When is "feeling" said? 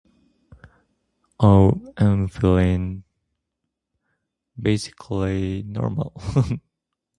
2.27-3.03